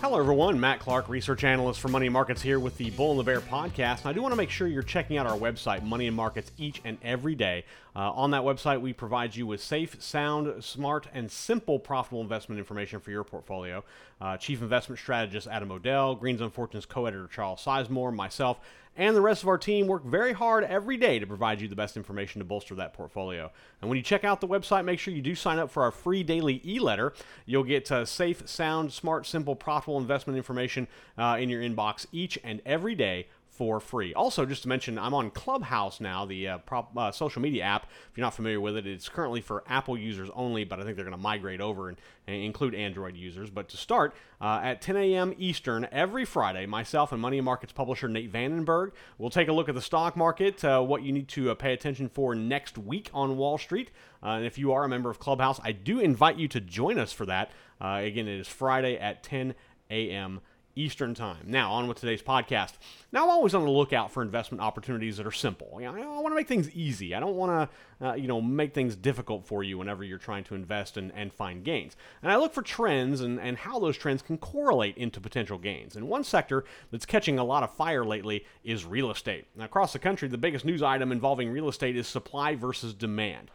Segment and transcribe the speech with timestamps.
[0.00, 0.60] Hello, everyone.
[0.60, 3.40] Matt Clark, research analyst for Money and Markets, here with the Bull and the Bear
[3.40, 4.02] podcast.
[4.02, 6.52] And I do want to make sure you're checking out our website, Money and Markets,
[6.56, 7.64] each and every day.
[7.96, 12.60] Uh, on that website, we provide you with safe, sound, smart, and simple profitable investment
[12.60, 13.82] information for your portfolio.
[14.20, 18.60] Uh, Chief Investment Strategist Adam O'Dell, Green Zone Fortune's co editor Charles Sizemore, myself,
[18.98, 21.76] and the rest of our team work very hard every day to provide you the
[21.76, 23.50] best information to bolster that portfolio.
[23.80, 25.92] And when you check out the website, make sure you do sign up for our
[25.92, 27.14] free daily e letter.
[27.46, 32.38] You'll get uh, safe, sound, smart, simple, profitable investment information uh, in your inbox each
[32.42, 34.14] and every day for free.
[34.14, 37.86] Also, just to mention, I'm on Clubhouse now, the uh, prop, uh, social media app.
[38.08, 40.94] If you're not familiar with it, it's currently for Apple users only, but I think
[40.94, 43.50] they're going to migrate over and, and, include Android users.
[43.50, 45.34] But to start, uh, at 10 a.m.
[45.38, 49.74] Eastern every Friday, myself and Money Markets publisher Nate Vandenberg will take a look at
[49.74, 53.36] the stock market, uh, what you need to uh, pay attention for next week on
[53.36, 53.90] Wall Street.
[54.22, 56.96] Uh, and if you are a member of Clubhouse, I do invite you to join
[56.96, 57.50] us for that.
[57.80, 59.54] again, it is Friday at 10
[59.90, 60.40] a.m.
[60.78, 61.44] Eastern Time.
[61.44, 62.74] Now, on with today's podcast.
[63.10, 65.78] Now, I'm always on the lookout for investment opportunities that are simple.
[65.80, 67.14] You know, I want to make things easy.
[67.14, 70.44] I don't want to, uh, you know, make things difficult for you whenever you're trying
[70.44, 71.96] to invest and, and find gains.
[72.22, 75.96] And I look for trends and, and how those trends can correlate into potential gains.
[75.96, 79.46] And one sector that's catching a lot of fire lately is real estate.
[79.56, 83.50] Now, across the country, the biggest news item involving real estate is supply versus demand.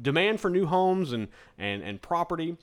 [0.00, 1.26] Demand for new homes and,
[1.58, 2.56] and, and property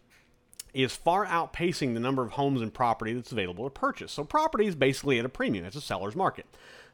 [0.75, 4.11] is far outpacing the number of homes and property that's available to purchase.
[4.11, 5.65] So property is basically at a premium.
[5.65, 6.45] It's a seller's market.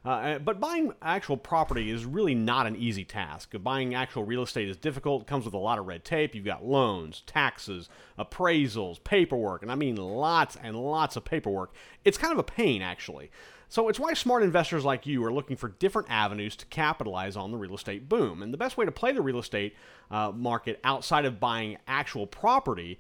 [0.04, 3.54] Uh, uh, but buying actual property is really not an easy task.
[3.62, 5.28] Buying actual real estate is difficult.
[5.28, 6.34] Comes with a lot of red tape.
[6.34, 11.74] You've got loans, taxes, appraisals, paperwork, and I mean lots and lots of paperwork.
[12.04, 13.30] It's kind of a pain, actually.
[13.70, 17.52] So it's why smart investors like you are looking for different avenues to capitalize on
[17.52, 18.42] the real estate boom.
[18.42, 19.76] And the best way to play the real estate
[20.10, 23.00] uh, market outside of buying actual property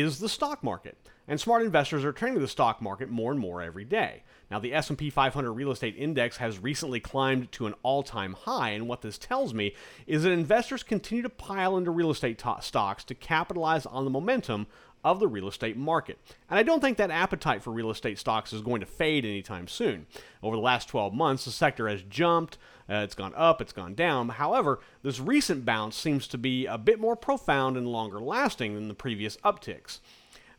[0.00, 0.96] is the stock market.
[1.26, 4.24] And smart investors are turning to the stock market more and more every day.
[4.50, 8.86] Now, the S&P 500 real estate index has recently climbed to an all-time high, and
[8.86, 9.74] what this tells me
[10.06, 14.10] is that investors continue to pile into real estate to- stocks to capitalize on the
[14.10, 14.66] momentum
[15.02, 16.18] of the real estate market.
[16.48, 19.68] And I don't think that appetite for real estate stocks is going to fade anytime
[19.68, 20.06] soon.
[20.42, 22.56] Over the last 12 months, the sector has jumped,
[22.88, 24.30] uh, it's gone up, it's gone down.
[24.30, 28.88] However, this recent bounce seems to be a bit more profound and longer lasting than
[28.88, 30.00] the previous upticks.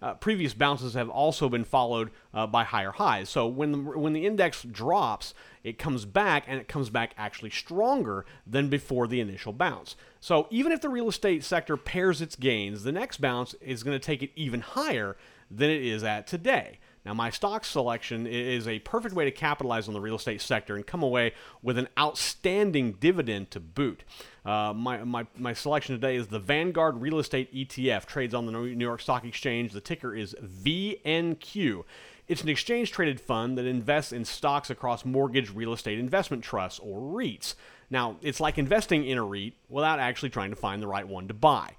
[0.02, 3.30] Uh, previous bounces have also been followed uh, by higher highs.
[3.30, 5.34] So when the, when the index drops,
[5.64, 9.96] it comes back and it comes back actually stronger than before the initial bounce.
[10.20, 13.98] So even if the real estate sector pares its gains, the next bounce is going
[13.98, 15.18] to take it even higher
[15.50, 16.80] than it is at today.
[17.06, 20.76] Now, my stock selection is a perfect way to capitalize on the real estate sector
[20.76, 24.04] and come away with an outstanding dividend to boot.
[24.44, 28.52] Uh, my, my, my selection today is the Vanguard Real Estate ETF, trades on the
[28.52, 29.72] New York Stock Exchange.
[29.72, 31.84] The ticker is VNQ.
[32.28, 36.80] It's an exchange traded fund that invests in stocks across mortgage real estate investment trusts,
[36.80, 37.54] or REITs.
[37.92, 41.28] Now, it's like investing in a REIT without actually trying to find the right one
[41.28, 41.76] to buy.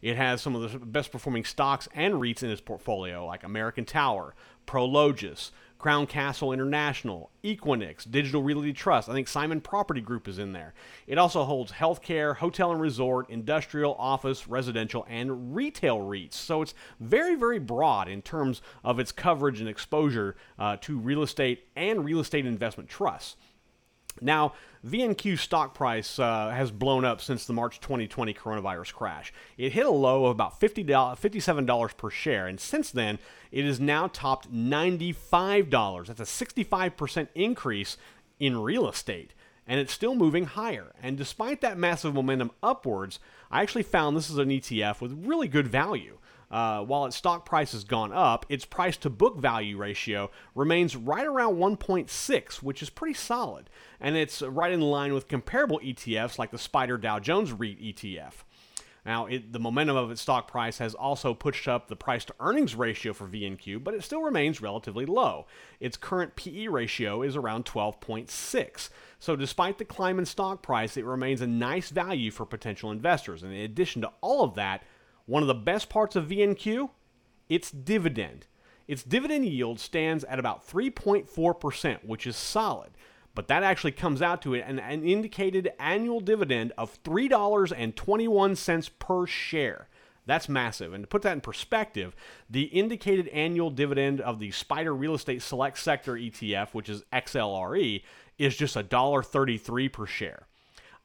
[0.00, 3.84] It has some of the best performing stocks and REITs in its portfolio, like American
[3.84, 4.34] Tower,
[4.70, 5.50] Prologis,
[5.80, 9.08] Crown Castle International, Equinix, Digital Realty Trust.
[9.08, 10.74] I think Simon Property Group is in there.
[11.08, 16.34] It also holds healthcare, hotel and resort, industrial, office, residential, and retail REITs.
[16.34, 21.24] So it's very, very broad in terms of its coverage and exposure uh, to real
[21.24, 23.34] estate and real estate investment trusts.
[24.20, 24.54] Now,
[24.86, 29.32] VNQ stock price uh, has blown up since the March 2020 coronavirus crash.
[29.58, 33.18] It hit a low of about $50, $57 per share, and since then,
[33.52, 36.06] it has now topped $95.
[36.06, 37.96] That's a 65% increase
[38.38, 39.34] in real estate,
[39.66, 40.92] and it's still moving higher.
[41.02, 43.18] And despite that massive momentum upwards,
[43.50, 46.18] I actually found this is an ETF with really good value.
[46.50, 50.96] Uh, while its stock price has gone up, its price to book value ratio remains
[50.96, 53.70] right around 1.6, which is pretty solid.
[54.00, 58.32] And it's right in line with comparable ETFs like the SPDR Dow Jones REIT ETF.
[59.06, 62.34] Now, it, the momentum of its stock price has also pushed up the price to
[62.38, 65.46] earnings ratio for VNQ, but it still remains relatively low.
[65.78, 68.90] Its current PE ratio is around 12.6.
[69.18, 73.42] So, despite the climb in stock price, it remains a nice value for potential investors.
[73.42, 74.82] And in addition to all of that,
[75.26, 76.90] one of the best parts of VNQ,
[77.48, 78.46] its dividend.
[78.88, 82.90] Its dividend yield stands at about 3.4%, which is solid.
[83.34, 89.88] but that actually comes out to an, an indicated annual dividend of $3.21 per share.
[90.26, 90.92] That's massive.
[90.92, 92.14] And to put that in perspective,
[92.48, 98.02] the indicated annual dividend of the SPDR Real Estate Select Sector ETF, which is XLRE,
[98.38, 100.46] is just $1.33 per share.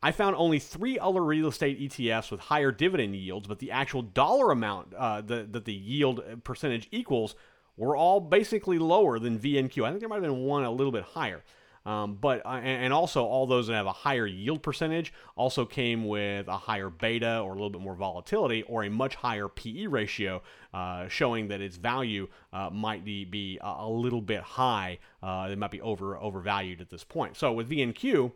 [0.05, 4.03] I found only three other real estate ETFs with higher dividend yields, but the actual
[4.03, 7.33] dollar amount uh, the, that the yield percentage equals
[7.75, 9.83] were all basically lower than VNQ.
[9.83, 11.43] I think there might have been one a little bit higher.
[11.87, 16.07] Um, but uh, and also all those that have a higher yield percentage also came
[16.07, 19.87] with a higher beta or a little bit more volatility or a much higher PE
[19.87, 24.99] ratio, uh, showing that its value uh, might be, be a, little bit high.
[25.23, 27.37] Uh, it might be over overvalued at this point.
[27.37, 28.31] So with VNQ,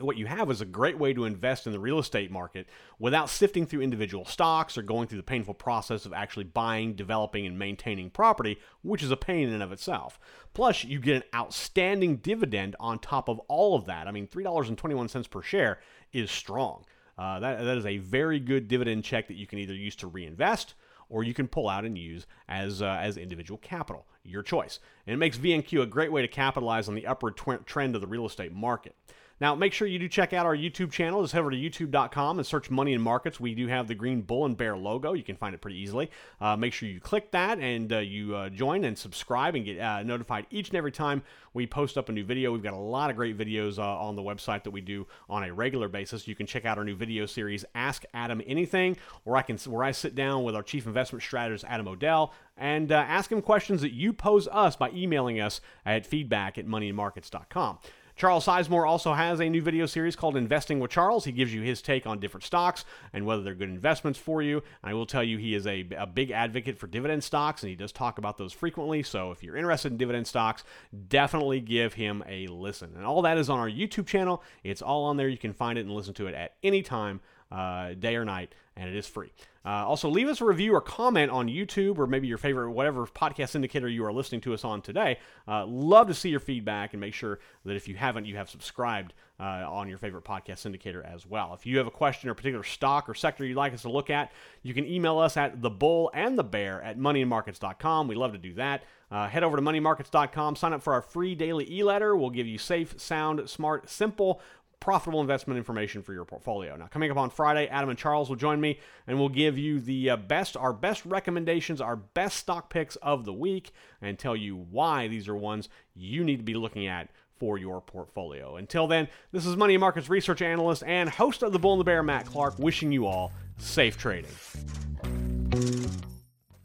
[0.00, 2.66] what you have is a great way to invest in the real estate market
[2.98, 7.46] without sifting through individual stocks or going through the painful process of actually buying, developing,
[7.46, 10.18] and maintaining property, which is a pain in and of itself.
[10.54, 14.06] Plus, you get an outstanding dividend on top of all of that.
[14.06, 15.80] I mean, $3.21 per share
[16.12, 16.84] is strong.
[17.18, 20.06] Uh, that, that is a very good dividend check that you can either use to
[20.06, 20.74] reinvest
[21.10, 24.06] or you can pull out and use as, uh, as individual capital.
[24.22, 24.78] Your choice.
[25.06, 27.36] And it makes VNQ a great way to capitalize on the upward
[27.66, 28.94] trend of the real estate market.
[29.40, 31.22] Now, make sure you do check out our YouTube channel.
[31.22, 33.40] Just head over to youtube.com and search Money and Markets.
[33.40, 35.14] We do have the green bull and bear logo.
[35.14, 36.10] You can find it pretty easily.
[36.40, 39.78] Uh, make sure you click that and uh, you uh, join and subscribe and get
[39.78, 41.22] uh, notified each and every time
[41.54, 42.52] we post up a new video.
[42.52, 45.42] We've got a lot of great videos uh, on the website that we do on
[45.42, 46.28] a regular basis.
[46.28, 49.84] You can check out our new video series, Ask Adam Anything, where I can where
[49.84, 53.80] I sit down with our chief investment strategist, Adam O'Dell, and uh, ask him questions
[53.80, 57.78] that you pose us by emailing us at feedback at moneyandmarkets.com.
[58.20, 61.24] Charles Sizemore also has a new video series called Investing with Charles.
[61.24, 62.84] He gives you his take on different stocks
[63.14, 64.58] and whether they're good investments for you.
[64.82, 67.70] And I will tell you, he is a, a big advocate for dividend stocks, and
[67.70, 69.02] he does talk about those frequently.
[69.02, 70.64] So if you're interested in dividend stocks,
[71.08, 72.92] definitely give him a listen.
[72.94, 74.42] And all that is on our YouTube channel.
[74.64, 75.30] It's all on there.
[75.30, 78.54] You can find it and listen to it at any time uh, day or night,
[78.76, 79.32] and it is free.
[79.64, 83.06] Uh, also, leave us a review or comment on YouTube or maybe your favorite, whatever
[83.06, 85.18] podcast indicator you are listening to us on today.
[85.46, 88.48] Uh, love to see your feedback and make sure that if you haven't, you have
[88.48, 91.52] subscribed uh, on your favorite podcast indicator as well.
[91.52, 93.90] If you have a question or a particular stock or sector you'd like us to
[93.90, 94.32] look at,
[94.62, 98.08] you can email us at the bull and the bear at moneyandmarkets.com.
[98.08, 98.84] We love to do that.
[99.10, 102.16] Uh, head over to moneymarkets.com, sign up for our free daily e letter.
[102.16, 104.40] We'll give you safe, sound, smart, simple
[104.80, 106.74] profitable investment information for your portfolio.
[106.74, 109.78] Now, coming up on Friday, Adam and Charles will join me and we'll give you
[109.78, 114.34] the uh, best, our best recommendations, our best stock picks of the week, and tell
[114.34, 118.56] you why these are ones you need to be looking at for your portfolio.
[118.56, 121.84] Until then, this is Money Markets research analyst and host of The Bull and the
[121.84, 124.30] Bear, Matt Clark, wishing you all safe trading.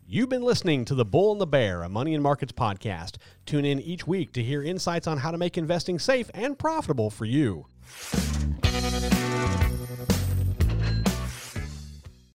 [0.08, 3.16] You've been listening to The Bull and the Bear, a Money and Markets podcast.
[3.48, 7.10] Tune in each week to hear insights on how to make investing safe and profitable
[7.10, 7.66] for you.